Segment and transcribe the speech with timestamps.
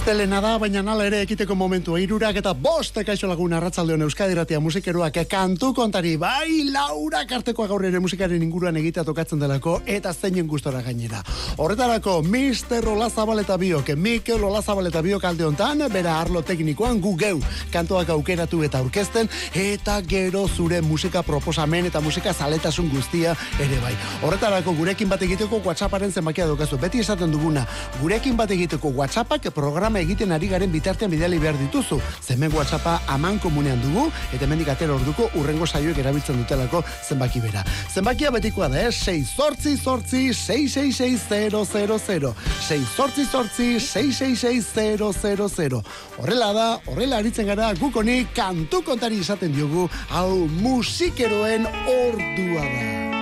[0.00, 4.56] Astelena da, baina nala ere ekiteko momentu irurak eta bost ekaixo lagun arratzaldeon Euskadi Ratia
[4.64, 10.46] musikeroak kantu kontari, bai laura kartekoa gaur ere musikaren inguruan egitea tokatzen delako eta zeinen
[10.48, 11.20] gustora gainera.
[11.60, 12.88] Horretarako, Mr.
[12.88, 17.36] Olazabal eta Biok, Mikel Olazabal eta Biok alde hontan, bera arlo teknikoan gu geu,
[17.70, 23.92] kantoak aukeratu eta aurkezten, eta gero zure musika proposamen eta musika zaletasun guztia ere bai.
[24.24, 26.80] Horretarako, gurekin bat egiteko WhatsApparen zenbakia dokazu.
[26.80, 27.68] Beti esaten duguna,
[28.00, 32.00] gurekin bat egiteko WhatsAppak programa egiten ari garen bitartean bidali behar dituzu.
[32.22, 37.64] Zemen WhatsAppa aman komunean dugu, eta mendik atera orduko urrengo saioek erabiltzen dutelako zenbaki bera.
[37.94, 38.92] Zenbakia betikoa da, eh?
[38.92, 42.32] 6 sortzi sortzi 666000
[42.68, 45.82] 6 sortzi sortzi 666000
[46.18, 53.19] Horrela da, horrela aritzen gara gukoni kantu kontari izaten diogu, hau musikeroen ordua da.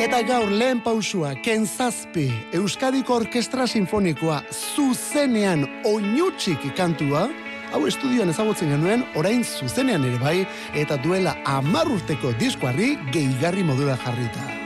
[0.00, 7.26] Eta gaur lehen pausua, Ken Zazpi, Euskadiko Orkestra Sinfonikoa, zuzenean oinutxik kantua,
[7.74, 10.38] hau estudioan ezagutzen genuen, orain zuzenean ere bai,
[10.72, 14.59] eta duela amarrurteko diskoarri gehigarri modura jarrita.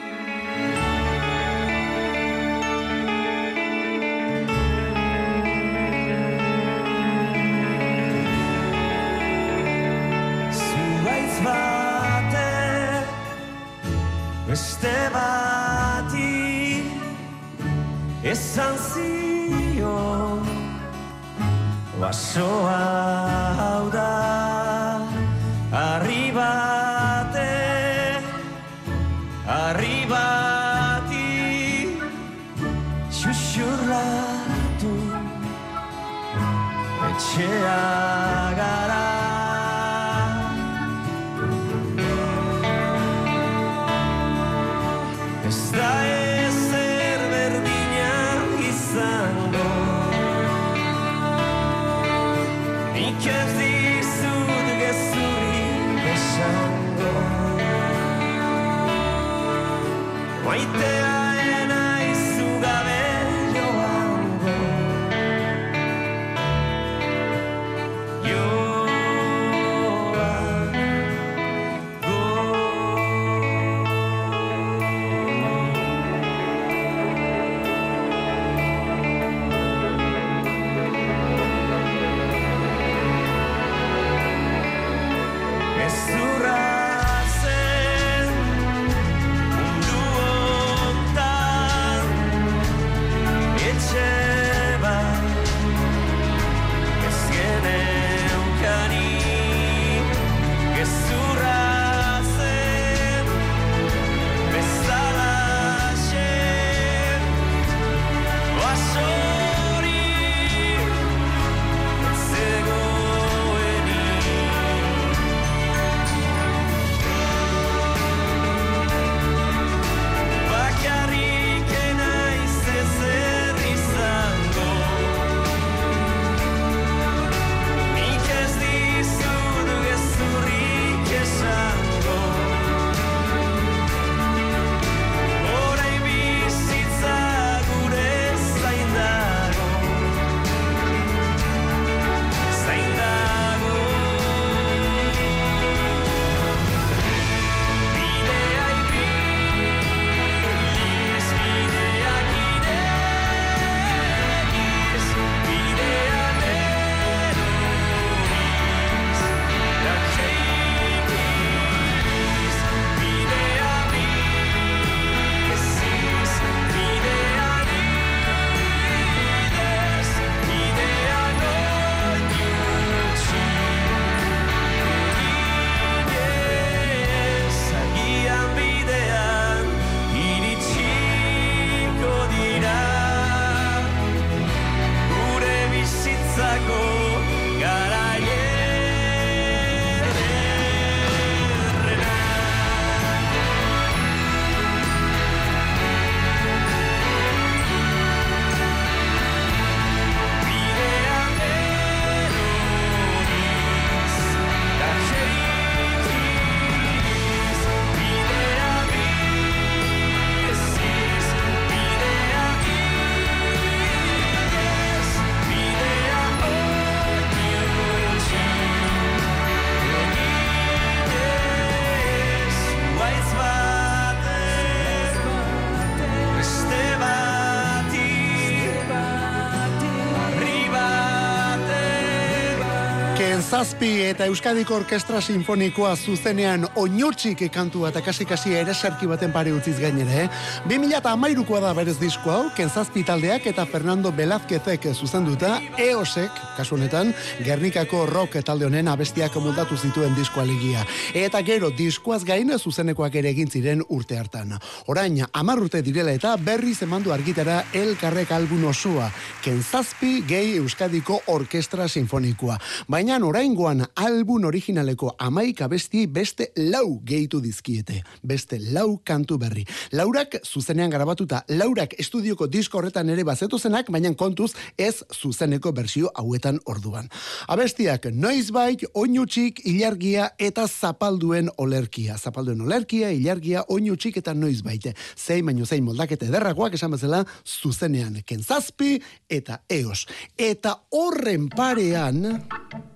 [233.65, 239.79] Zazpi eta Euskadiko Orkestra Sinfonikoa zuzenean oinotxik kantua eta kasi-kasi ere serki baten pare utziz
[239.81, 240.27] gainere.
[240.27, 240.67] Eh?
[240.69, 247.15] 2008koa da berez disko hau, Ken Zazpi taldeak eta Fernando Belazquezek zuzenduta, EOSek, kasu honetan,
[247.47, 250.85] Gernikako rock talde honen abestiak moldatu zituen diskoa ligia.
[251.15, 254.59] Eta gero diskoaz gain zuzenekoak ere egin ziren urte hartan.
[254.93, 259.09] Orain, amar urte direla eta berri zemandu argitara elkarrek album osua,
[259.41, 262.61] Ken Zazpi gehi Euskadiko Orkestra Sinfonikoa.
[262.89, 263.17] Baina
[263.55, 268.03] oraingoan album originaleko amaika besti beste lau gehitu dizkiete.
[268.23, 269.65] Beste lau kantu berri.
[269.93, 276.11] Laurak zuzenean grabatuta, laurak estudioko disko horretan ere bazetu zenak, baina kontuz ez zuzeneko bersio
[276.15, 277.09] hauetan orduan.
[277.49, 282.19] Abestiak noizbait, oinutxik, ilargia eta zapalduen olerkia.
[282.19, 284.91] Zapalduen olerkia, ilargia, oinutxik eta noizbait.
[285.17, 288.99] Zein baino zein moldakete derragoak esan bezala zuzenean kentzazpi
[289.29, 290.07] eta eos.
[290.39, 292.94] Eta horren parean...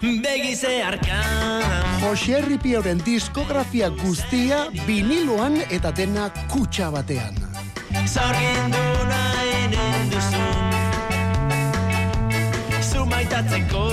[0.00, 1.62] Begi zeharkan
[2.02, 7.34] Jose Ripioren diskografia guztia viniloan eta dena kutsa batean.
[8.06, 10.56] Zorgindu nahi ninduzun.
[12.90, 13.84] Zumaitatzeko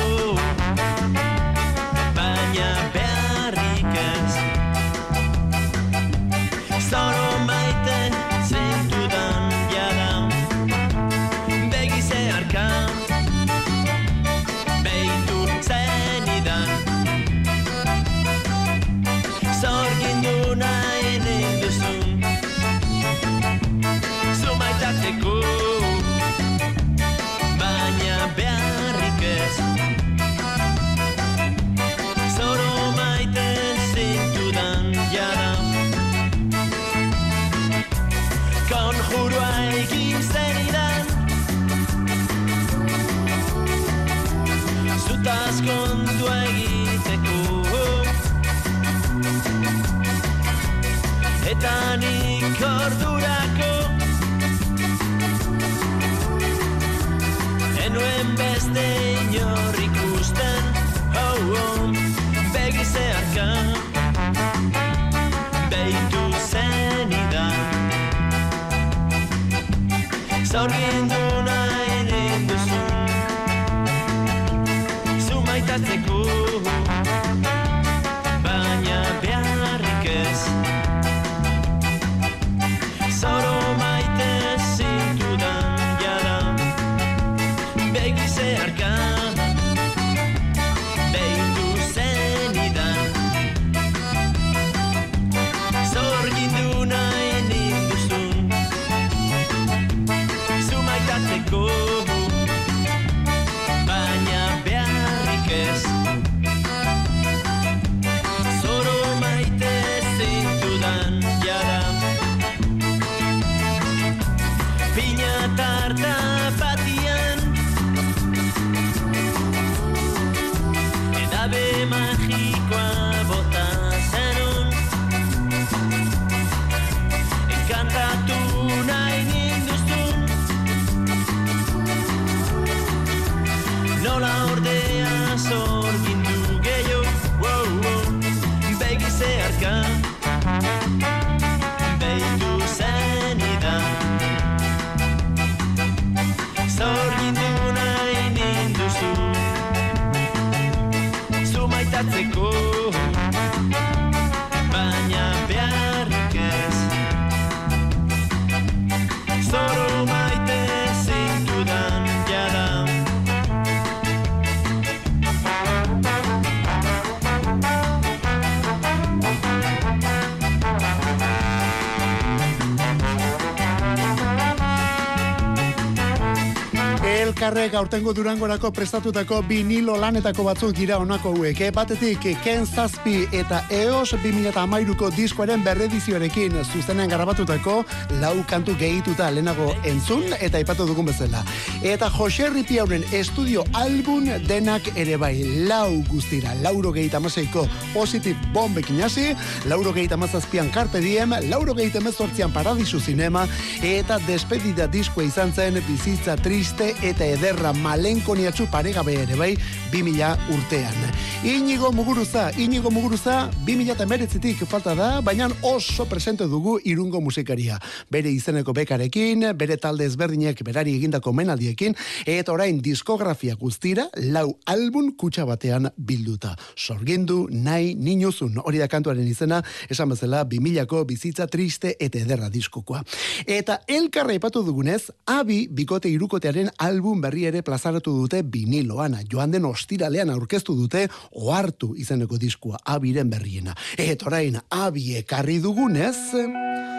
[177.75, 181.61] aurtengo durangorako prestatutako vinilo lanetako batzuk dira honako hauek.
[181.61, 181.71] eh?
[181.71, 187.83] Batetik, Ken Zazpi eta EOS 2008ko diskoaren berredizioarekin zuzenean garabatutako
[188.21, 191.43] lau kantu gehituta lehenago entzun eta ipatu dugun bezala.
[191.85, 195.35] Eta Jose Ripiauren estudio album denak ere bai
[195.69, 199.35] lau guztira, lauro gehita maseiko Positive Bombekin hasi,
[199.69, 203.43] lauro gehita mazazpian Carpe Diem, lauro gehita mezortzian Paradisu Cinema,
[203.85, 209.51] eta despedida diskoa izan zen bizitza triste eta ederra malenkoniatzu paregabe ere bai
[209.93, 210.97] 2000 urtean.
[211.45, 217.77] Inigo muguruza, inigo muguruza 2000 eta meretzitik falta da, baina oso presente dugu irungo musikaria.
[218.09, 221.29] Bere izeneko bekarekin, bere talde ezberdinek berari egindako
[221.75, 226.55] menaldiekin, eta orain diskografia guztira, lau album kutsa batean bilduta.
[226.75, 233.03] Sorgindu, nahi, ninuzun, hori da kantuaren izena, esan bezala 2000ko bizitza triste eta ederra diskokoa.
[233.45, 239.23] Eta elkarra ipatu dugunez, abi bikote irukotearen album berri ere plazaratu dute viniloana.
[239.31, 243.75] Joan den ostiralean aurkeztu dute ohartu izeneko diskua abiren berriena.
[243.97, 246.94] Eta orain abi ekarri dugunez...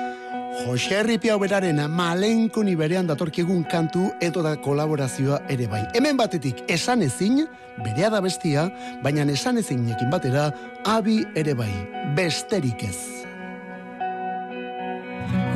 [0.65, 5.83] Jose Ripia beraren malenkoni berean datorkigun kantu edo da kolaborazioa ere bai.
[5.95, 7.45] Hemen batetik esan ezin,
[7.85, 8.71] berea da bestia,
[9.03, 10.51] baina esan ezinekin batera,
[10.85, 11.73] abi ere bai,
[12.17, 13.27] besterik ez.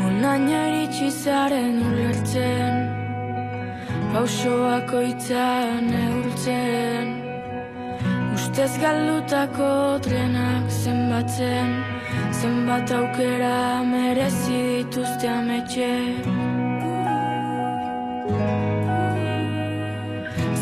[0.05, 2.99] Onaina iritsi zaren ulertzen
[4.13, 7.15] Pausoak oitzan neurtzen
[8.35, 9.71] Ustez galdutako
[10.05, 12.00] trenak zenbatzen
[12.41, 15.93] Zenbat aukera merezi dituzte ametxe.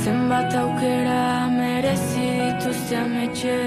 [0.02, 1.22] Zenbat aukera
[1.58, 3.58] merezi dituzte ametxe.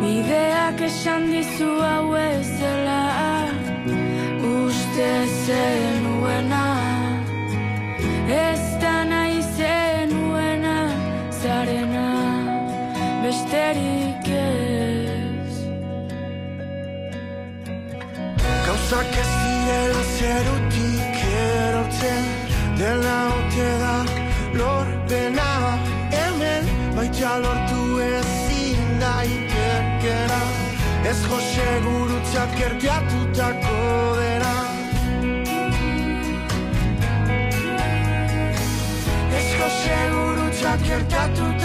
[0.00, 2.16] Bideak esan dizu hau
[13.46, 15.54] Besterik ez.
[18.66, 22.24] Gauzak ez direla zerutik erortzen
[22.78, 23.96] Dela ote da
[24.58, 25.78] lorpena
[26.10, 26.64] Hemen
[26.96, 30.42] baita lortu ezin daitekera
[31.10, 33.76] Ez jose gurutzak gertiatutako
[34.18, 34.56] dena.
[39.38, 41.55] Ez jose gurutzak gertiatutako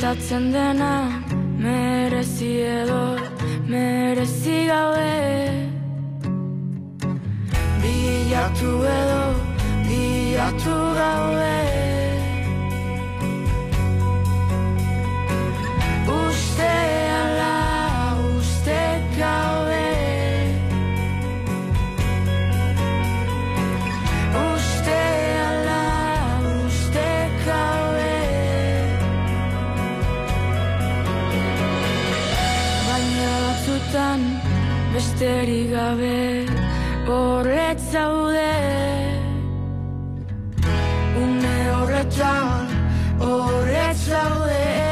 [0.00, 0.92] Gertatzen dena
[1.60, 3.18] merezi edo
[3.68, 5.12] merezi gabe.
[7.82, 9.24] Bilatu edo
[9.88, 11.69] bilatu gabe
[35.00, 36.44] besterik gabe
[37.08, 38.52] horret zaude.
[41.22, 42.68] Une horretan
[43.20, 44.89] horret zaude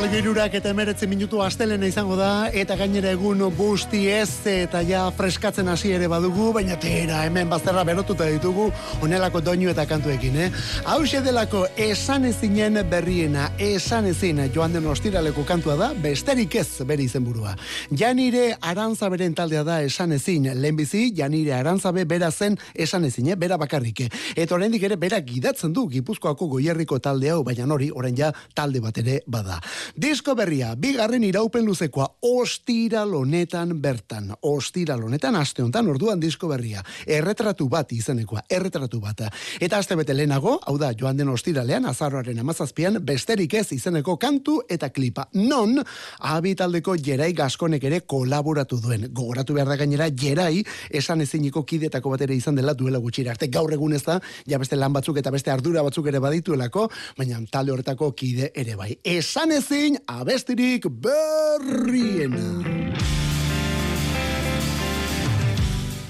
[0.00, 5.02] Arratzale girurak eta emeretzi minutu astelena izango da, eta gainera egun busti ez, eta ja
[5.12, 8.70] freskatzen hasi ere badugu, baina tera, hemen bazterra berotuta ditugu,
[9.04, 10.46] onelako doinu eta kantuekin, eh?
[10.88, 17.02] Hau delako esan ezinen berriena, esan ezin joan den ostiraleko kantua da, besterik ez bere
[17.02, 17.54] izenburua.
[17.92, 23.36] Janire Arantzaberen taldea da esan ezin, lehenbizi, Janire Arantzabe bera zen esan ezin, eh?
[23.36, 24.06] bera bakarrik.
[24.34, 28.80] Eta oraindik ere bera gidatzen du Gipuzkoako goierriko talde hau, baina hori orain ja talde
[28.80, 29.60] bat ere bada.
[29.96, 34.30] Disko berria, bigarren iraupen luzekoa, ostiral honetan bertan.
[34.46, 36.82] Ostiral honetan, aste honetan, orduan disko berria.
[37.06, 39.24] Erretratu bat izenekoa, erretratu bat.
[39.60, 44.60] Eta aste bete lehenago, hau da, joan den ostiralean, azarroaren amazazpian, besterik ez izeneko kantu
[44.68, 45.26] eta klipa.
[45.34, 45.80] Non,
[46.30, 49.08] abitaldeko jerai gaskonek ere kolaboratu duen.
[49.10, 53.50] Gogoratu behar da gainera, jerai, esan eziniko kidetako bat ere izan dela duela gutxira arte.
[53.50, 56.86] Gaur egun ez da, ja beste lan batzuk eta beste ardura batzuk ere badituelako,
[57.18, 58.92] baina talde horretako kide ere bai.
[59.04, 62.60] Esan ezin, Queen abestirik berriena.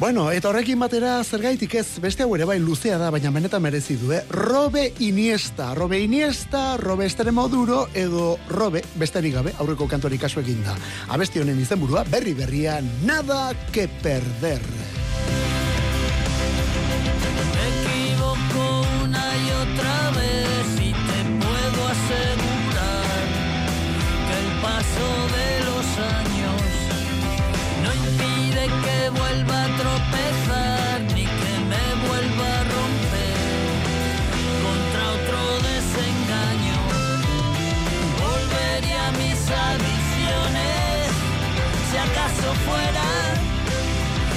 [0.01, 3.95] Bueno, eta horrekin batera zergaitik ez, beste hau ere bai luzea da, baina benetan merezi
[4.01, 4.25] du, eh?
[4.35, 10.65] Robe Iniesta, Robe Iniesta, Robe Estremo Duro, edo Robe, besterik gabe, aurreko kantori kasu egin
[10.67, 10.75] da.
[11.07, 14.67] Abesti honen izenburua, berri berria, nada que perder.
[17.55, 20.60] Me equivoco una y otra vez.
[24.81, 25.87] paso de los
[26.21, 26.63] años
[27.83, 33.41] no impide que vuelva a tropezar ni que me vuelva a romper
[34.65, 36.79] contra otro desengaño.
[38.25, 41.03] Volvería a mis adicciones
[41.89, 43.09] si acaso fuera,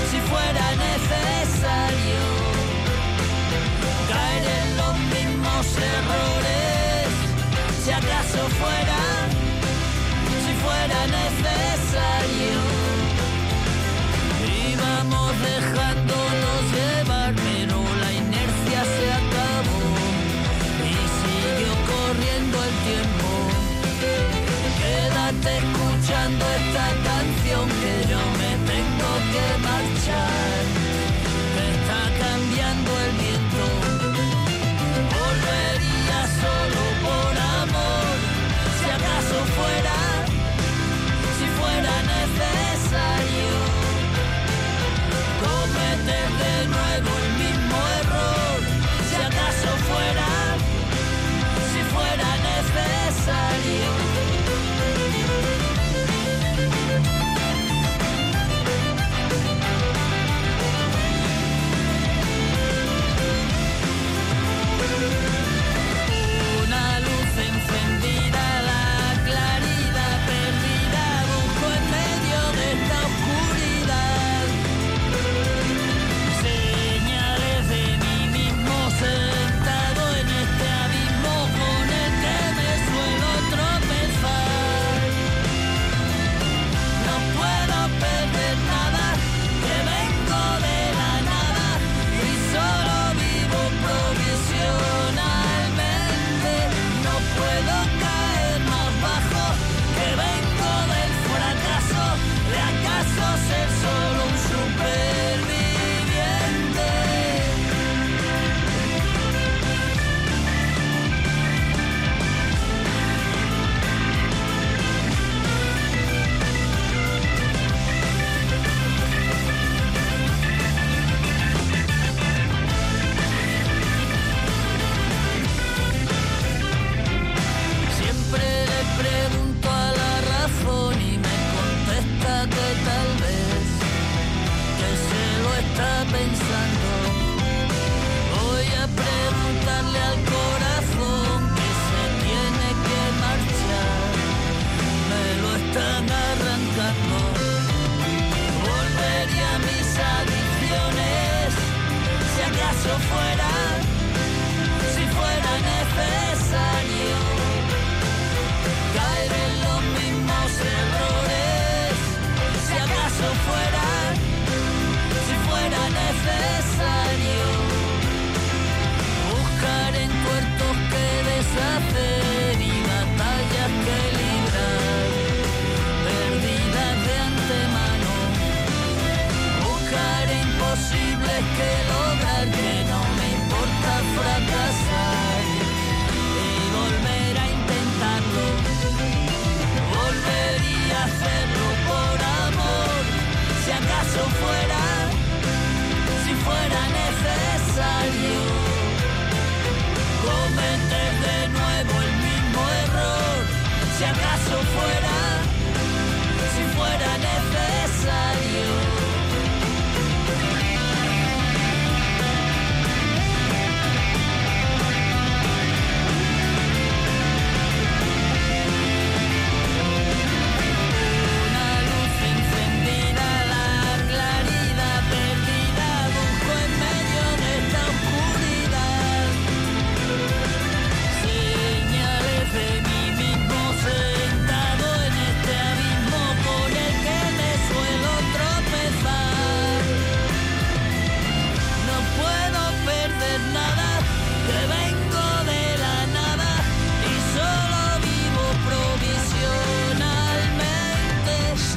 [0.09, 2.23] si fuera necesario
[4.11, 7.07] caer en los mismos errores
[7.83, 9.32] si acaso fuera
[10.85, 12.59] era necesario.
[14.71, 19.85] Íbamos dejándonos llevar, pero la inercia se acabó
[20.91, 23.29] y siguió corriendo el tiempo.
[24.79, 25.72] Quédate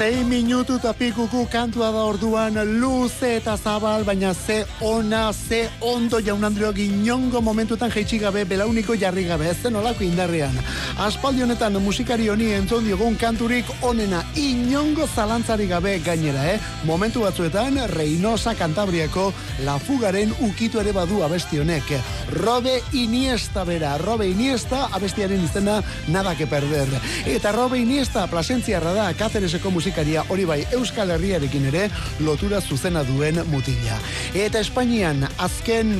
[0.07, 6.21] Sei minutu eta pikuku kantua da orduan luze eta zabal, baina ze ona, ze ondo
[6.23, 10.55] jaun Andreok inongo momentutan jaitsi gabe, belauniko jarri gabe, ez zen olako indarrean.
[10.97, 16.55] Aspaldi honetan musikari honi entzun diogun kanturik onena inongo zalantzari gabe gainera, eh?
[16.89, 19.27] Momentu batzuetan, Reynosa Kantabriako
[19.65, 21.93] lafugaren ukitu ere badu abesti honek.
[22.33, 26.89] Robe Iniesta bera, Robe Iniesta abestiaren izena nada que perder.
[27.29, 31.91] Eta Robe Iniesta plasentziarra da Cácereseko musikaria hori bai Euskal Herriarekin ere
[32.25, 34.01] lotura zuzena duen mutila.
[34.33, 35.93] Eta Espainian azken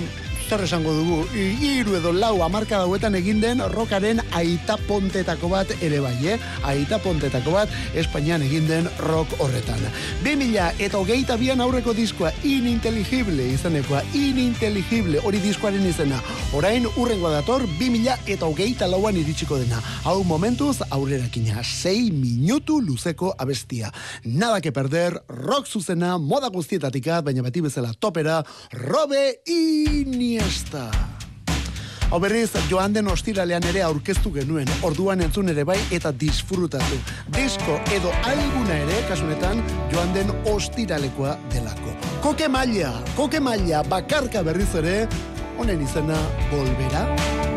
[0.47, 5.99] zer esango dugu, hiru edo lau amarka dauetan egin den rockaren aita pontetako bat ere
[5.99, 6.37] bai, eh?
[6.63, 9.81] Aita pontetako bat Espainian egin den rock horretan.
[10.23, 16.21] 2000 eta hogeita bian aurreko diskoa ininteligible izanekoa, ininteligible hori diskoaren izena.
[16.55, 19.81] Orain urrengoa dator 2000 eta hogeita lauan iritsiko dena.
[20.07, 23.91] Hau momentuz aurrerakina, 6 minutu luzeko abestia.
[24.23, 28.39] Nada que perder, rock zuzena, moda guztietatik at, baina beti bezala topera,
[28.71, 29.41] Robe
[30.37, 30.91] Iniesta.
[32.11, 36.99] Hau berriz, joan den ostiralean ere aurkeztu genuen, orduan entzun ere bai eta disfrutatu.
[37.33, 41.97] Disko edo alguna ere, kasunetan, joan den ostiralekoa delako.
[42.21, 44.97] Koke maila, koke maila, bakarka berriz ere,
[45.57, 46.21] honen izena,
[46.53, 47.56] volverá.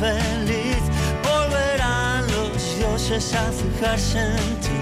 [0.00, 0.82] Feliz.
[1.22, 4.78] Volverán los dioses a fijarse en ti.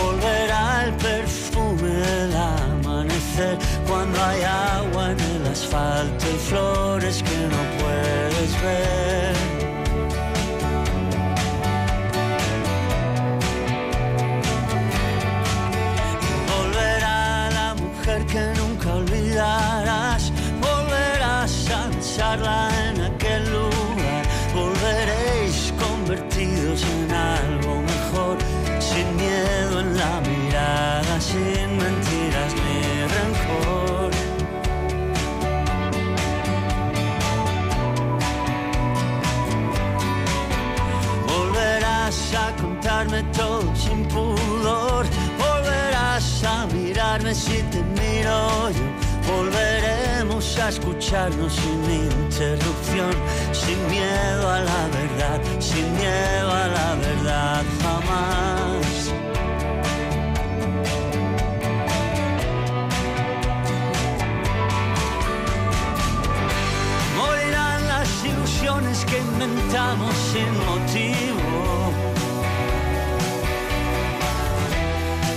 [0.00, 7.62] Volverá el perfume del amanecer cuando hay agua en el asfalto y flores que no
[7.78, 9.53] puedes ver.
[50.68, 53.12] Escucharnos sin interrupción,
[53.52, 59.12] sin miedo a la verdad, sin miedo a la verdad jamás.
[67.16, 71.92] Morirán las ilusiones que inventamos sin motivo.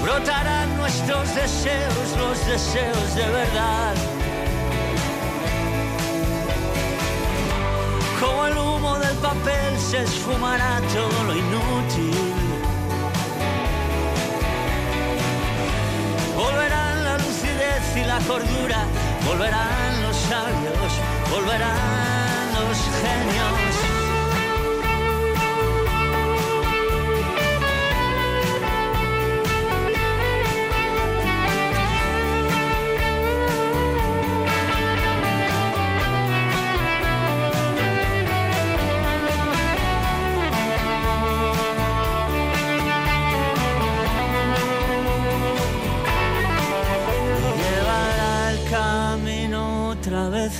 [0.01, 4.16] Brotarán nuestros deseos, los deseos de verdad.
[8.37, 12.33] Como el humo del papel se esfumará todo lo inútil.
[16.35, 18.85] Volverán la lucidez y la cordura,
[19.25, 20.91] volverán los sabios,
[21.31, 23.86] volverán los genios.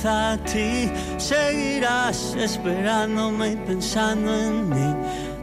[0.04, 0.90] A ti.
[1.16, 4.94] Seguirás esperándome y pensando en mí.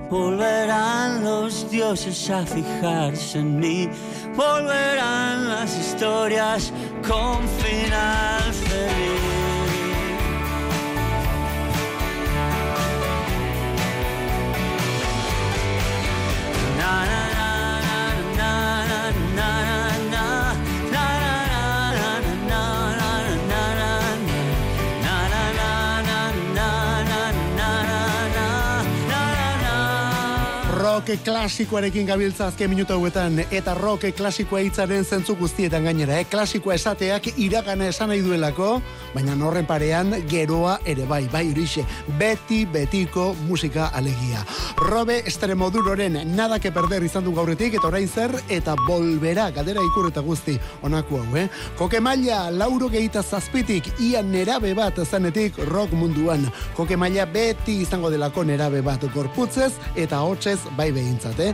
[0.09, 3.89] Volverán los dioses a fijarse en mí.
[4.35, 6.71] Volverán las historias
[7.07, 8.34] con final
[31.05, 36.25] rock klasikoarekin gabiltza azken minutu hauetan eta rock klasikoa hitzaren zentzu guztietan gainera, eh?
[36.25, 38.81] Klasikoa esateak iragana esan nahi duelako,
[39.13, 41.83] baina norren parean geroa ere bai, bai irixe,
[42.17, 44.41] beti betiko musika alegia.
[44.77, 50.09] Robe Estremoduroren nada que perder izan du gaurretik eta orain zer eta bolbera gadera ikur
[50.09, 51.47] eta guzti onako hau, eh?
[51.77, 56.49] Koke maila lauro gehieta zazpitik ia nerabe bat zanetik rock munduan.
[56.73, 61.51] Koke maila beti izango delako nerabe bat gorputzez eta hotzez bai behintzat, eh?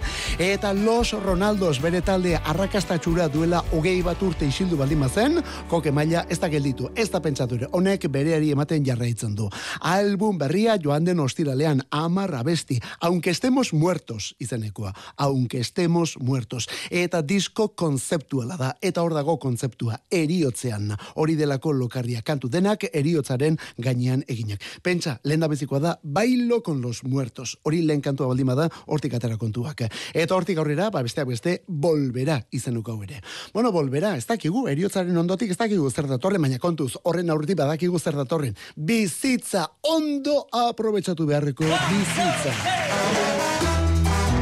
[0.51, 6.25] Eta Los Ronaldos bere talde arrakastatxura duela hogei bat urte isildu baldin mazen, koke maila
[6.29, 9.49] ez da gelditu, ez da pentsature, honek bereari ematen jarraitzen du.
[9.81, 16.67] Album berria joan den ostiralean, amar abesti, aunque estemos muertos, izenekoa, aunque estemos muertos.
[16.89, 23.57] Eta disko konzeptuala da, eta hor dago konzeptua, eriotzean, hori delako lokarria kantu denak eriotzaren
[23.77, 24.61] gainean eginak.
[24.83, 29.15] Pentsa, lehen da bezikoa da, bailo con los muertos, hori lehen kantua baldima da, hortik
[29.17, 29.85] atera kontuak.
[30.13, 33.21] Eta hortik aurrera, ba besteak beste, volverá izenuko ere.
[33.53, 37.99] Bueno, volverá, ez dakigu, eriotzaren ondotik ez dakigu zer datorren, baina kontuz, horren aurretik badakigu
[37.99, 38.55] zer datorren.
[38.75, 43.50] Bizitza, ondo aprobetsatu beharreko bizitza.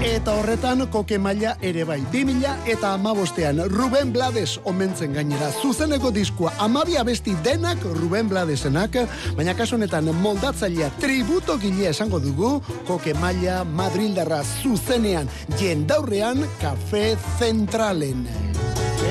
[0.10, 2.00] Eta horretan koke maila ere bai.
[2.10, 5.52] 2000 eta amabostean Ruben Blades omentzen gainera.
[5.62, 8.98] Zuzeneko diskua amabia besti denak Ruben Bladesenak,
[9.38, 12.56] baina kaso honetan moldatzailea tributo gilea esango dugu,
[12.88, 18.26] koke maila Madrildarra zuzenean jendaurrean Café Centralen.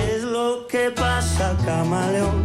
[0.02, 2.42] Es lo que pasa, camaleón?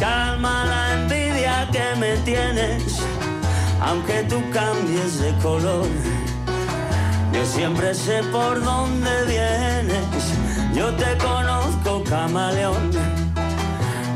[0.00, 2.96] Calma la envidia que me tienes,
[3.82, 5.86] aunque tú cambies de color.
[7.38, 10.24] Yo siempre sé por dónde vienes,
[10.74, 12.90] yo te conozco camaleón.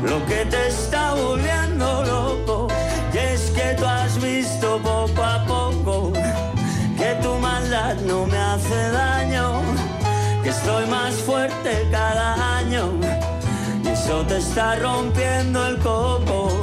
[0.03, 2.67] Lo que te está volviendo loco,
[3.13, 6.11] y es que tú has visto poco a poco
[6.97, 9.61] que tu maldad no me hace daño,
[10.43, 12.91] que estoy más fuerte cada año,
[13.85, 16.62] y eso te está rompiendo el coco.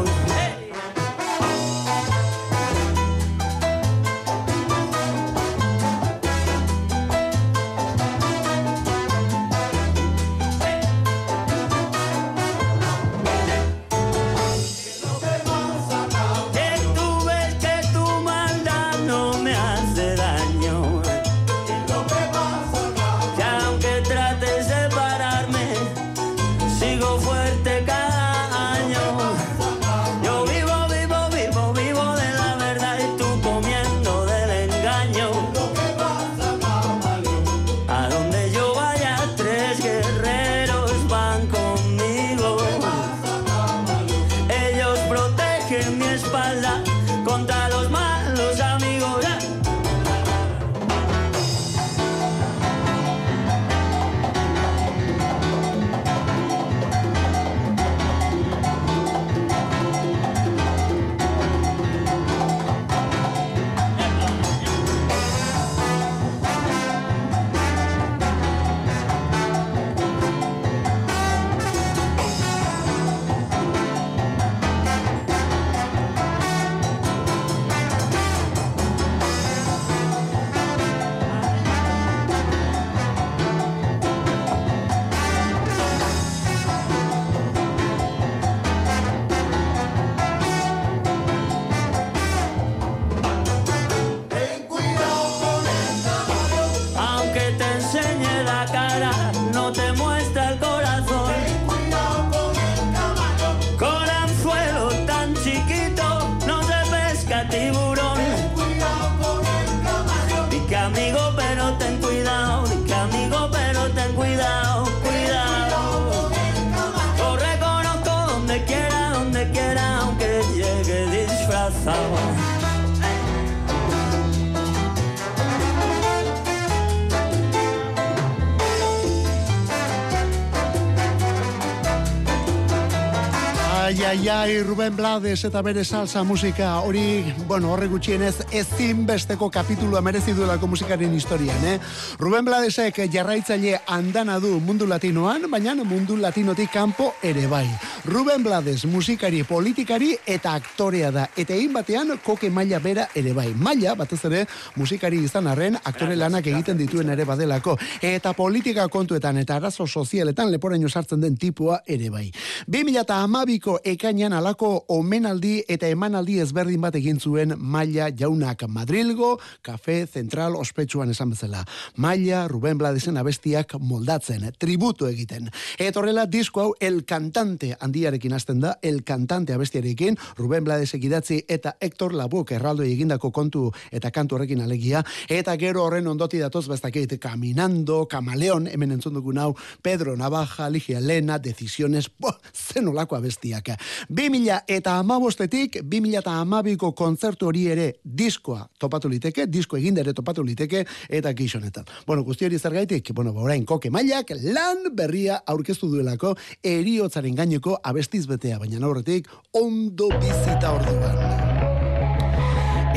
[134.90, 140.32] Ai, Ruben Blades eta bere salsa musika, hori, bueno, horre gutxienez, ezin besteko kapitulua merezi
[140.32, 141.78] duelako musikaren historian, eh?
[142.18, 147.68] Ruben Bladesek jarraitzaile andana du mundu latinoan, baina mundu latinotik kanpo ere bai.
[148.04, 153.52] Ruben Blades musikari, politikari eta aktorea da, eta egin batean koke maila bera ere bai.
[153.54, 157.76] Maila, batez ere, musikari izan arren, aktore lanak egiten dituen ere badelako.
[158.02, 162.30] Eta politika kontuetan eta arazo sozialetan leporaino sartzen den tipua ere bai.
[162.66, 169.38] 2000 eta amabiko ekainan alako omenaldi eta emanaldi ezberdin bat egin zuen Maila Jaunak Madrilgo,
[169.62, 171.64] Kafe Central ospetsuan esan bezala.
[171.96, 175.50] Maila Ruben Bladesen abestiak moldatzen, tributo egiten.
[175.78, 181.42] Eta horrela disko hau El Cantante handiarekin hasten da, El Cantante abestiarekin, Ruben Bladesek idatzi
[181.48, 186.66] eta Hector Labuk erraldo egindako kontu eta kantu horrekin alegia, eta gero horren ondoti datoz
[186.68, 193.74] bestakeit, Caminando, Camaleón, hemen entzun dugun hau, Pedro Navaja, Ligia Elena, Decisiones, bo, zenolako abestiak.
[194.08, 200.44] 2000 eta amabostetik, 2000 eta amabiko kontzertu hori ere diskoa topatu liteke, disko egindere topatu
[200.44, 201.84] liteke, eta gizonetan.
[202.06, 207.78] Bueno, guzti hori zergaitik, bueno, ba, orain koke mailak lan berria aurkeztu duelako eriotzaren gaineko
[207.82, 211.58] abestiz betea, baina aurretik ondo bizita orduan.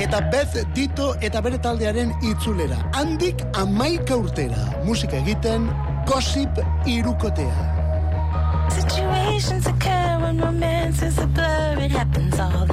[0.03, 2.79] Eta Beth Dito eta bere taldearen itzulera.
[2.97, 4.65] Handik amaika urtera.
[4.87, 5.69] Musika egiten,
[6.09, 7.69] gossip irukotea.
[8.73, 11.77] Situations occur when is a blur.
[11.79, 12.72] It happens all the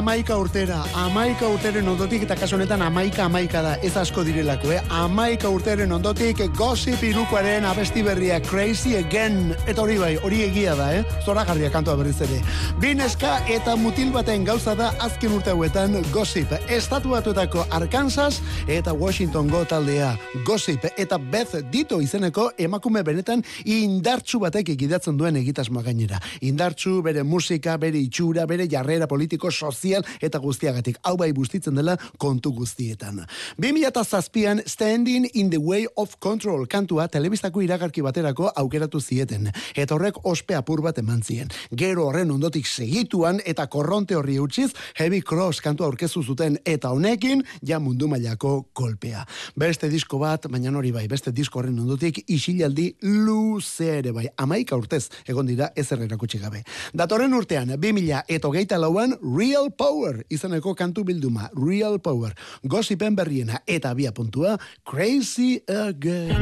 [0.00, 4.78] amaika urtera, amaika urteren ondotik, eta kaso honetan amaika amaika da, ez asko direlako, eh?
[4.96, 10.86] Amaika urteren ondotik, gossip irukoaren abesti berria, crazy again, eta hori bai, hori egia da,
[10.96, 11.02] eh?
[11.26, 12.38] Zora garria kantoa berriz ere.
[12.80, 16.54] Bineska eta mutil baten gauza da azken urte hauetan gossip.
[16.72, 20.14] Estatu batuetako Arkansas eta Washington go taldea
[20.48, 26.22] gossip eta Beth Dito izeneko emakume benetan indartsu batek egidatzen duen egitasmoa gainera.
[26.40, 29.89] Indartsu bere musika, bere itxura, bere jarrera politiko sozial
[30.20, 30.98] eta guztiagatik.
[31.02, 33.24] Hau bai bustitzen dela kontu guztietan.
[33.60, 39.50] 2007an Standing in the Way of Control kantua telebistako iragarki baterako aukeratu zieten.
[39.74, 41.50] Eta horrek ospe apur bat eman zien.
[41.76, 47.42] Gero horren ondotik segituan eta korronte horri utziz Heavy Cross kantua aurkezu zuten eta honekin
[47.66, 49.24] ja mundu mailako kolpea.
[49.56, 54.26] Beste disko bat, baina hori bai, beste disko horren ondotik isilaldi luze ere bai.
[54.38, 56.62] Amaika urtez egon dira ez erakutsi gabe.
[56.94, 62.34] Datorren urtean, 2000 eta hogeita lauan Real Power izaneko kantu bilduma, Real Power,
[62.68, 66.36] gozipen berriena eta bia puntua, Crazy Again.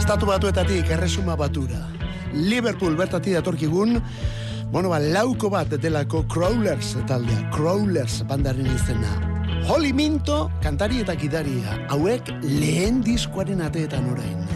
[0.00, 1.82] Estatu batuetatik erresuma batura.
[2.32, 4.00] Liverpool bertati datorkigun,
[4.72, 9.12] bueno, ba, lauko bat delako Crawlers taldea, Crawlers bandaren izena.
[9.68, 14.53] Holly Minto, kantari eta kidaria, hauek lehen diskoaren ateetan orain.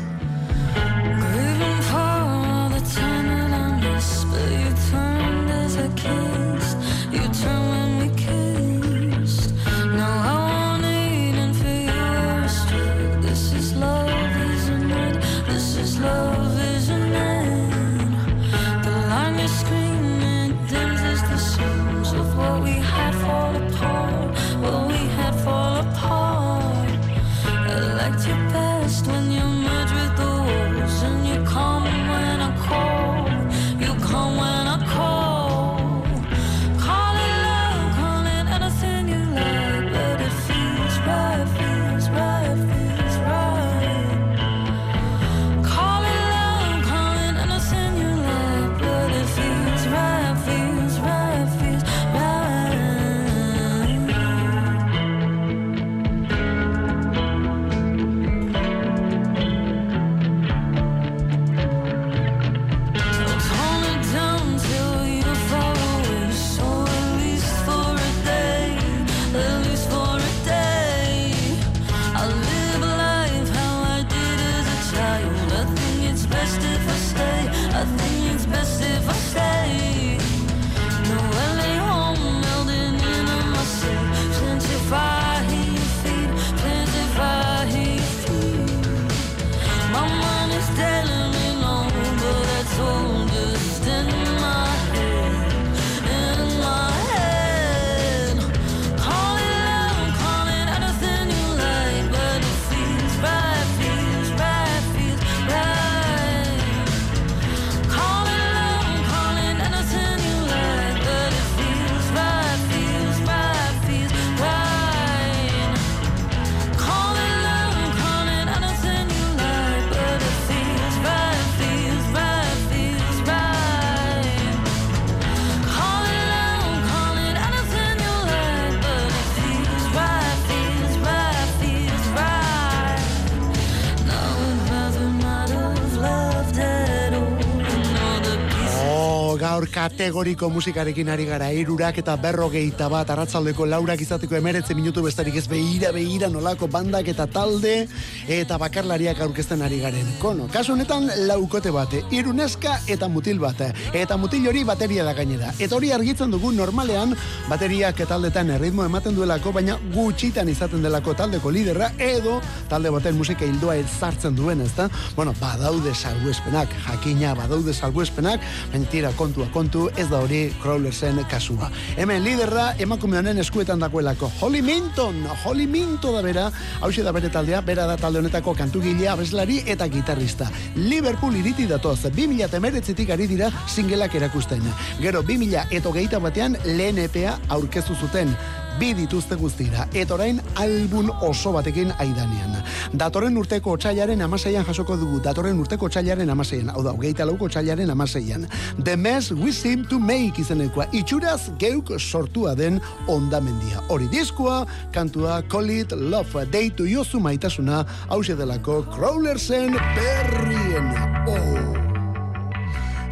[140.08, 145.36] Gaur kategoriko musikarekin ari gara irurak eta berrogeita bat arratzaldeko laurak izateko emeretze minutu bestarik
[145.36, 147.86] ez behira behira nolako bandak eta talde
[148.26, 150.06] eta bakarlariak aurkezten ari garen.
[150.18, 153.60] Kono, kasu honetan laukote bate, iruneska eta mutil bat.
[153.94, 155.52] Eta mutil hori bateria da gainera.
[155.58, 157.14] Eta hori argitzen dugu normalean
[157.48, 163.46] bateriak taldetan erritmo ematen duelako, baina gutxitan izaten delako taldeko liderra edo talde baten musika
[163.46, 164.88] hildoa ezartzen duen, ezta?
[165.16, 168.42] Bueno, badaude salbuespenak, jakina badaude salbuespenak,
[168.74, 171.70] mentira kontua kontu, ez da hori Crawlersen kasua.
[171.98, 174.30] Hemen liderra emakume honen eskuetan dagoelako.
[174.40, 176.44] Holly Minton, Holly Minton da bera,
[176.80, 180.50] hau da bere taldea, bera da talde honetako kantugilea, abeslari eta gitarrista.
[180.76, 184.62] Liverpool iriti datoz, 2000 emeretzitik ari dira singelak erakusten.
[185.00, 188.36] Gero, 2000 eto gehieta batean lehen EPA aurkezu zuten
[188.78, 192.58] bi dituzte guztira, eta orain album oso batekin aidanean.
[192.98, 197.90] Datorren urteko otxailaren amaseian jasoko dugu, datorren urteko otxailaren amaseian, hau da, hogeita lauko otxailaren
[197.90, 198.46] amaseian.
[198.84, 203.82] The mess we seem to make izanekoa, itxuraz geuk sortua den ondamendia.
[203.88, 204.64] Hori diskua,
[204.94, 210.94] kantua Call It Love, deitu jozu maitasuna, hause delako Crawlersen berrien.
[211.28, 211.77] Oh.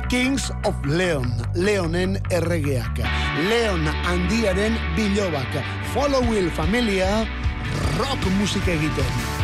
[0.08, 3.00] Kings of Leon, Leonen erregeak,
[3.48, 5.58] Leon handiaren bilobak,
[5.94, 7.26] Follow Will familia,
[7.98, 9.35] rock musik egiten.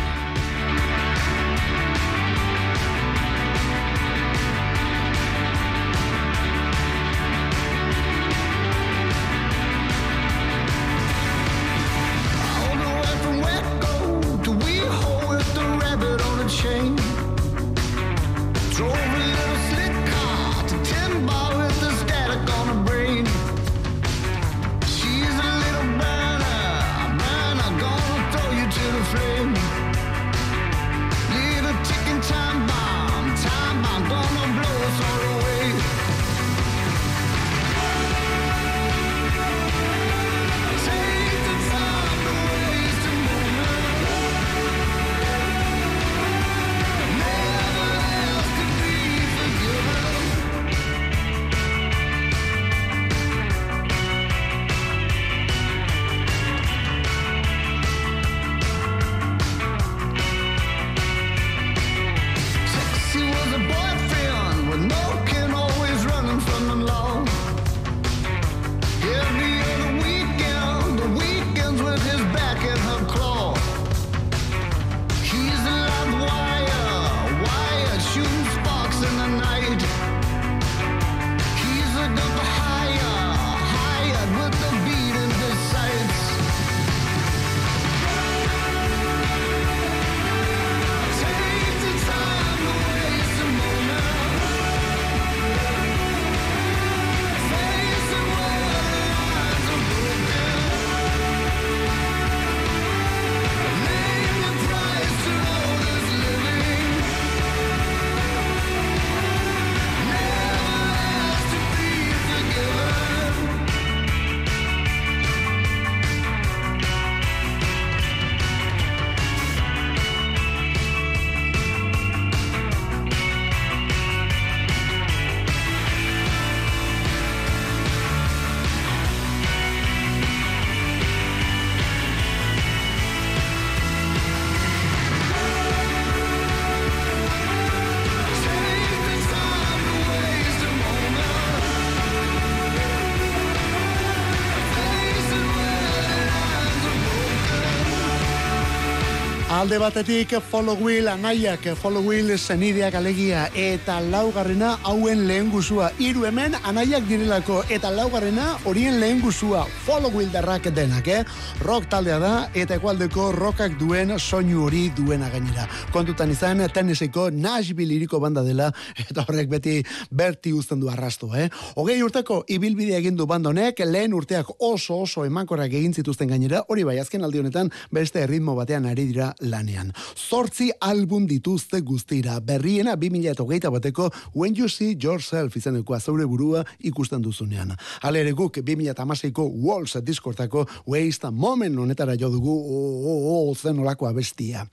[149.63, 155.85] Alde batetik follow wheel anaiak, follow wheel zenideak alegia eta laugarrena hauen lehen guzua.
[156.03, 159.61] Iru hemen anaiak direlako eta laugarrena horien lehen guzua.
[159.85, 161.21] Follow wheel darrak denak, eh?
[161.63, 165.69] Rock taldea da eta ekualdeko rockak duen soinu hori duena gainera.
[165.93, 168.67] Kontutan izan, teniseko Nashville iriko banda dela
[168.99, 169.77] eta horrek beti
[170.11, 171.47] berti uzten du arrastu, eh?
[171.79, 176.83] Hogei urteko ibilbidea egin du bandonek, lehen urteak oso oso emankorrak egin zituzten gainera, hori
[176.83, 179.93] bai azken aldi honetan beste ritmo batean ari dira lanean.
[180.17, 187.21] Zortzi album dituzte guztira, berriena 2008 bateko When You See Yourself izaneko azaure burua ikusten
[187.21, 187.75] duzunean.
[188.01, 192.79] Hala ere guk 2008ko Walls diskortako Waste a Moment honetara jo dugu o,
[193.11, 194.65] o, o, zen olako abestia.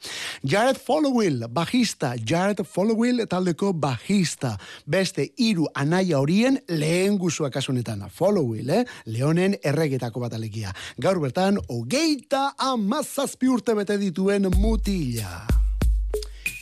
[0.43, 4.57] Jared Followill, bajista, Jared Followill taldeko bajista,
[4.87, 8.07] beste iru anaia horien lehen guzua kasunetan.
[8.15, 8.85] Followill, eh?
[9.07, 10.73] Leonen erregetako bat alegia.
[11.01, 15.47] Gaur bertan, hogeita amazazpi urte bete dituen mutila.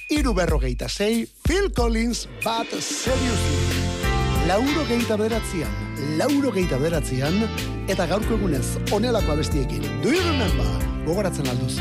[0.09, 3.69] Iru berrogeita zei, Phil Collins, but seriously.
[4.49, 5.75] lauro geita beratzean,
[6.17, 7.37] lauro geita beratzean,
[7.93, 9.85] eta gaurko egunez, onelako abestiekin.
[10.01, 10.89] Do you remember?
[11.05, 11.77] Gogoratzen alduz.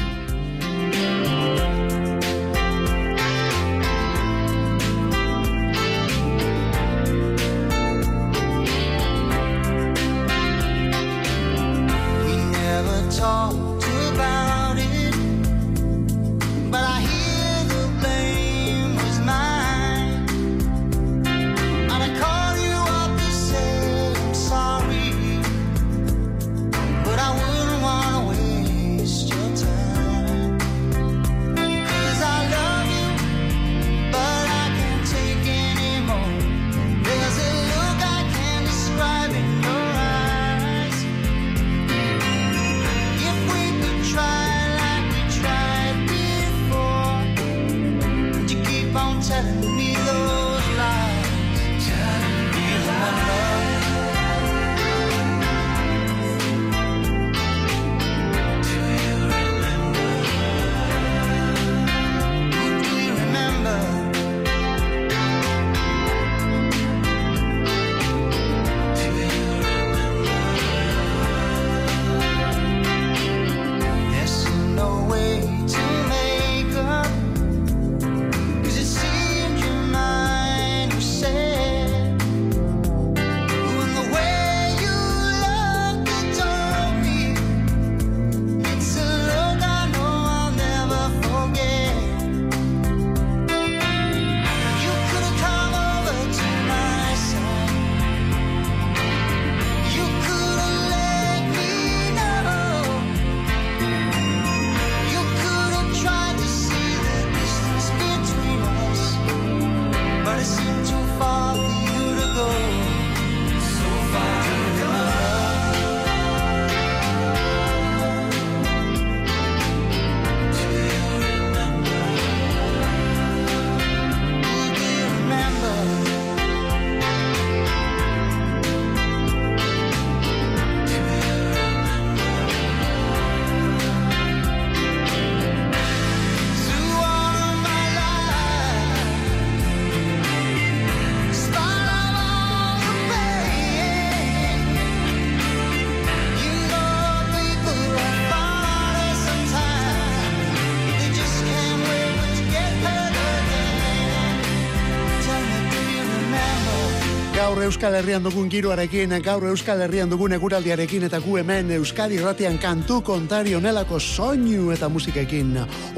[157.68, 163.02] Euskal Herrian dugun giroarekin, gaur Euskal Herrian dugun eguraldiarekin eta gu hemen Euskadi ratian kantu
[163.04, 165.50] kontari onelako soinu eta musikekin.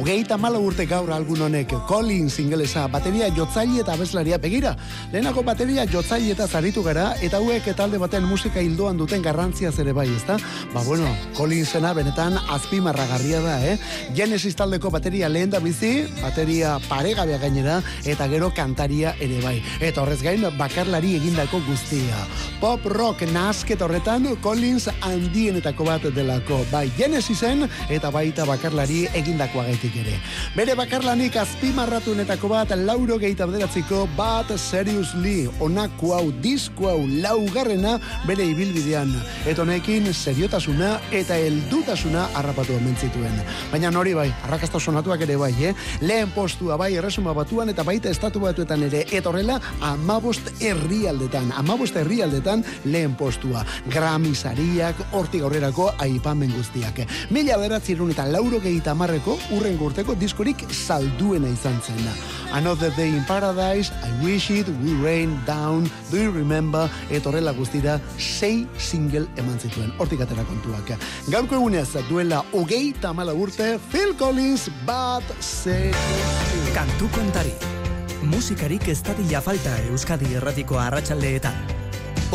[0.01, 4.72] Ogeita mala urte gaur algun honek, Collins ingelesa, bateria jotzaile eta abeslaria begira.
[5.11, 9.93] Lehenako bateria jotzaile eta zaritu gara, eta hauek talde baten musika hildoan duten garrantzia zere
[9.93, 10.39] bai, ezta?
[10.74, 13.78] Ba bueno, Collinsena benetan azpimarragarria da, eh?
[14.17, 17.78] Genesis taldeko bateria lehen da bizi, bateria paregabea gainera,
[18.09, 19.59] eta gero kantaria ere bai.
[19.80, 22.24] Eta horrez gain, bakarlari egindako guztia.
[22.60, 26.60] Pop rock nasket horretan Collins handienetako bat delako.
[26.72, 30.18] Bai Genesisen eta baita bakarlari egindakoa gaitik ere.
[30.55, 37.97] Bere bakarlanik azpimarratunetako bat lauro gehieta bederatziko bat seriously onako hau disko hau laugarrena
[38.28, 39.14] bere ibilbidean.
[39.47, 43.39] Eta honekin seriotasuna eta heldutasuna harrapatu omentzituen.
[43.72, 45.74] Baina nori bai, arrakasta sonatuak ere bai, eh?
[46.01, 49.05] Lehen postua bai erresuma batuan eta baita estatu batuetan ere.
[49.12, 53.66] Eta horrela, amabost herrialdetan amabost herrialdetan lehen postua.
[53.89, 57.04] Grammy sariak, hortik aurrerako aipamen guztiak.
[57.30, 62.00] Mila beratzerun eta lauro gehita marreko urren gurteko diskorik salduena izan zen.
[62.54, 68.00] Another Day in Paradise, I Wish It, We Rain Down, Do You Remember, etorrela guztira,
[68.18, 69.93] sei single eman zituen.
[69.97, 70.95] Hortik atera kontuak.
[71.30, 75.91] Gaurko egunez, duela hogei tamala urte, Phil Collins, Bad Say...
[76.74, 77.78] Kantu kontari
[78.24, 81.55] musikarik ez dadila falta Euskadi erratiko arratsaldeetan.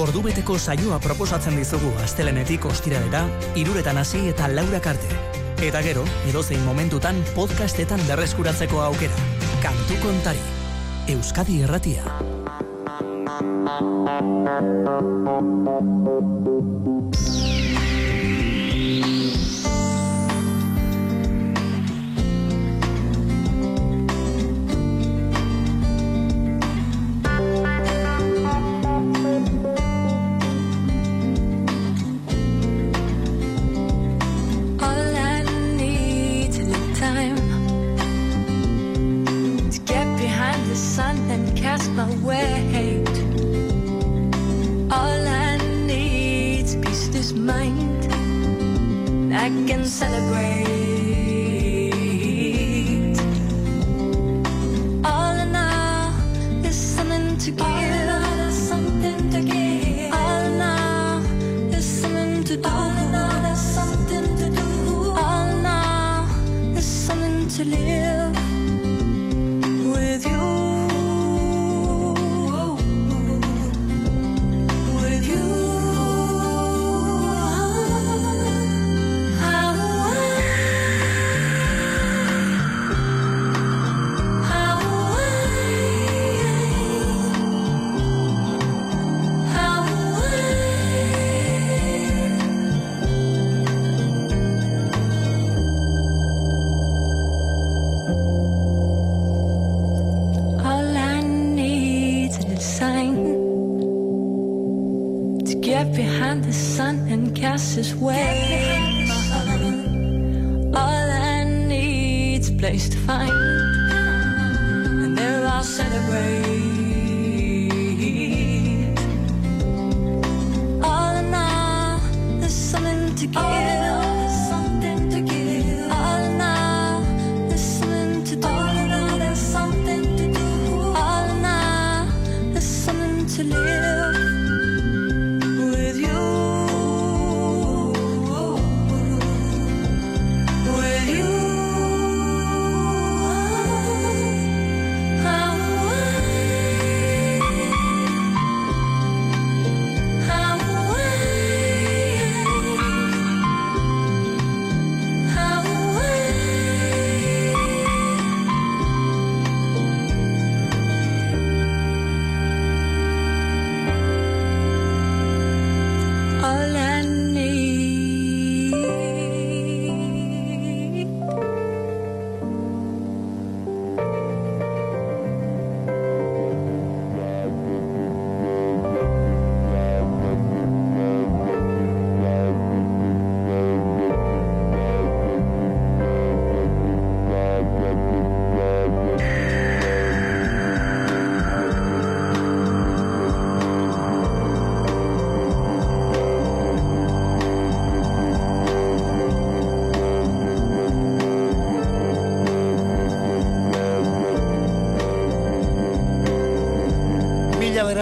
[0.00, 3.24] Ordubeteko saioa proposatzen dizugu astelenetik ostiralera,
[3.54, 5.20] iruretan hasi eta laura karte.
[5.62, 9.28] Eta gero, edozein momentutan podcastetan berreskuratzeko aukera.
[9.62, 10.42] Kantu kontari.
[11.14, 12.02] Euskadi erratia.
[13.26, 14.04] sun
[16.96, 17.43] and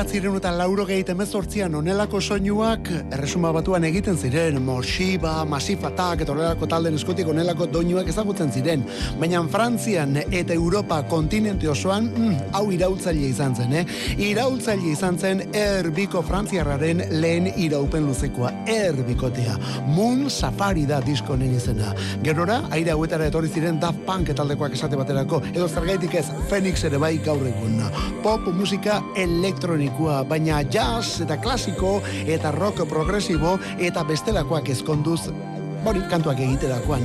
[0.03, 6.66] bederatziren eta lauro gehieten mezortzian onelako soinuak erresuma batuan egiten ziren, Moshiba, Masifatak, eta horrelako
[6.66, 8.82] talden eskotik onelako doinuak ezagutzen ziren.
[9.20, 13.84] Baina Frantzian eta Europa kontinente osoan, mm, hau irautzaile izan zen, eh?
[14.18, 19.55] Irautzaile izan zen erbiko frantziarraren lehen iraupen luzekoa, erbikotea.
[19.86, 21.94] Moon Safari da diskonen izena.
[22.24, 26.98] Gerora, aire hauetara etorri ziren Daft Punk etaldekoak esate baterako, edo zergaitik ez Phoenix ere
[26.98, 27.78] bai gaur egun.
[28.22, 35.28] Pop musika elektronik klasikoa, baina jazz eta klasiko eta rock progresibo eta bestelakoak ezkonduz
[35.85, 37.03] bori kantuak egiterakoan.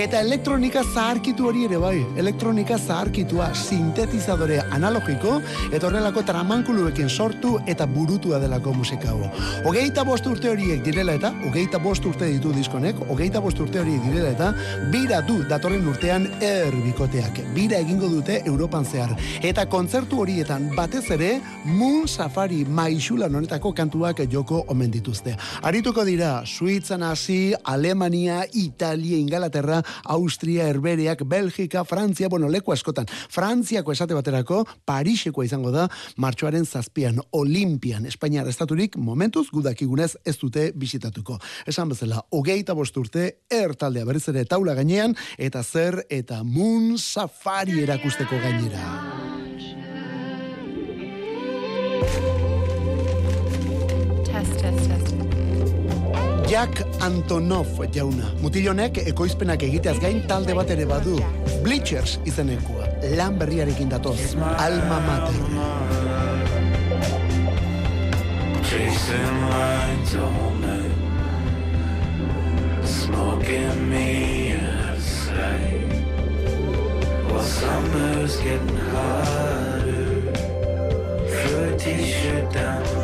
[0.00, 5.36] Eta elektronika zaharkitu hori ere bai, elektronika zaharkitua sintetizadore analogiko,
[5.70, 9.28] eta horrelako tramankuluekin sortu eta burutua delako musika hau.
[9.68, 14.00] Ogeita bost urte horiek direla eta, ogeita bost urte ditu diskonek, ogeita bost urte horiek
[14.08, 14.52] direla eta,
[14.92, 17.42] bira du datorren urtean erbikoteak.
[17.54, 19.14] Bira egingo dute Europan zehar.
[19.44, 25.36] Eta kontzertu horietan batez ere, Moon Safari maixula nonetako kantuak joko omen dituzte.
[25.62, 33.06] Arituko dira, Suitzan hasi, Aleman Alemania, Italia, Ingalaterra, Austria, Herbereak, Belgika, Frantzia, bueno, leku askotan.
[33.06, 40.70] Frantziako esate baterako, Pariseko izango da, martxoaren zazpian, Olimpian, Espainiar estaturik, momentuz, gudakigunez ez dute
[40.76, 41.40] bisitatuko.
[41.66, 48.38] Esan bezala, hogeita bosturte, ertaldea berriz ere taula gainean, eta zer eta Moon Safari erakusteko
[48.38, 49.33] gainera.
[56.48, 58.28] Jack Antonov jauna.
[58.42, 61.16] Mutilonek ekoizpenak egiteaz gain talde bat ere badu.
[61.64, 62.88] Bleachers izenekua.
[63.16, 64.34] Lan berriarekin datoz.
[64.60, 65.40] Alma mater.
[68.64, 70.14] Chasing lines
[70.60, 70.94] night
[72.84, 74.34] Smoking me
[77.28, 80.06] While summer's getting harder
[81.28, 83.03] Through a t-shirt down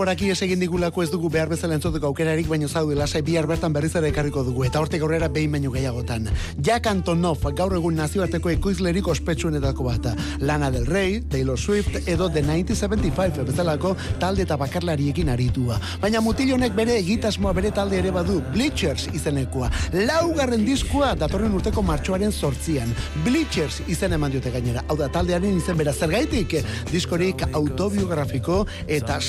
[0.00, 3.72] denboraki ez egin digulako ez dugu behar bezala entzuteko aukerarik, baino zaude lasai bihar bertan
[3.72, 6.30] berriz ere ekarriko dugu, eta hortik aurrera behin baino gehiagotan.
[6.56, 10.08] Jack Antonoff, gaur egun nazioarteko ekoizlerik ospetsuenetako bat.
[10.40, 15.76] Lana del Rey, Taylor Swift, edo The 1975 bezalako talde eta bakarlariekin aritua.
[16.00, 19.68] Baina mutil honek bere egitasmoa bere talde ere badu, Bleachers izenekoa.
[19.92, 22.96] Laugarren diskua datorren urteko martxoaren sortzian.
[23.26, 24.86] Bleachers izen eman diote gainera.
[24.88, 26.56] Hau da, taldearen izen bera zergaitik,
[26.88, 29.20] diskorik autobiografiko eta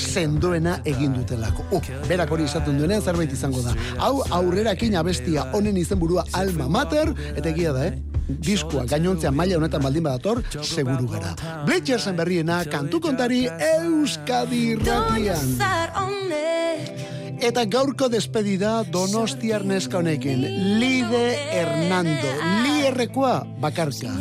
[0.62, 1.64] sendoena egin dutelako.
[1.72, 3.74] Uh, berak hori izaten duenean zerbait izango da.
[3.98, 7.98] Hau aurrerakin abestia honen izenburua Alma Mater, eta egia da, eh?
[8.28, 11.34] Diskoa gainontzean maila honetan baldin badator, seguru gara.
[11.66, 15.56] Bleachersen berriena kantu kontari Euskadi Ratian.
[15.58, 20.46] Zar honek Eta gaurko despedida Donostiar neska honekin.
[20.78, 22.30] Lide Hernando.
[22.62, 24.14] Lierrekoa bakarka.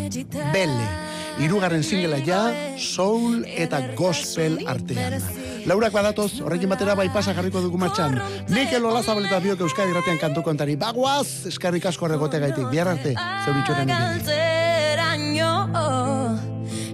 [0.52, 1.11] Bele.
[1.42, 2.42] Hirugarren singela ja,
[2.78, 5.18] soul eta gospel artean.
[5.70, 8.20] Laurak badatoz, horrekin batera bai pasa jarriko dugu martxan.
[8.50, 10.76] Mikel Olazabal eta biok Euskadi Ratian kantu kontari.
[10.78, 12.70] Bagoaz, eskarrik asko horregote gaitik.
[12.74, 13.16] Bihar arte,
[13.46, 14.22] zeuritxoren egin.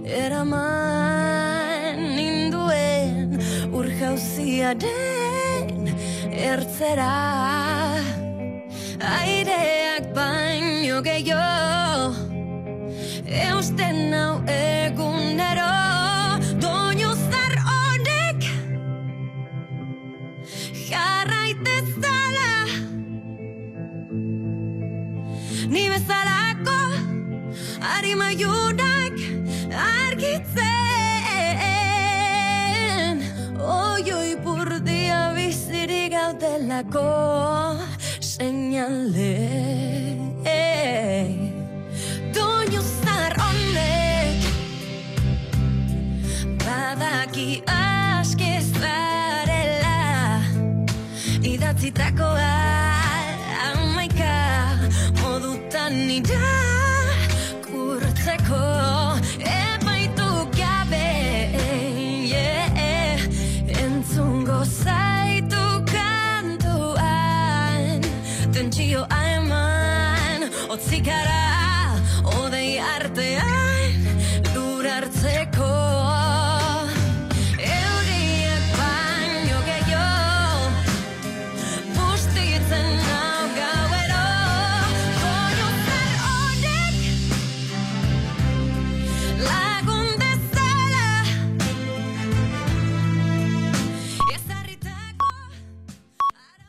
[0.08, 3.36] eraman ninduen
[3.76, 4.80] urjauziaren
[6.48, 7.10] ertzera
[9.18, 12.27] aireak baino gehiago
[13.28, 15.72] eusten hau egunero
[16.62, 18.40] doinu zar honek
[20.88, 22.52] jarraitezala
[25.74, 26.80] ni bezalako
[27.84, 29.16] harima junak
[29.88, 30.76] argitzen.
[33.60, 37.10] Oioi burdia bizirik gaudelako
[38.20, 39.87] seinale
[47.38, 49.98] badaki aski zarela
[51.42, 52.77] idatzitakoa